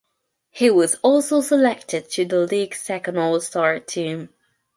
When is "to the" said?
2.09-2.39